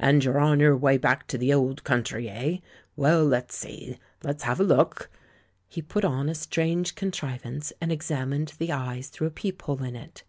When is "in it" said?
9.84-10.24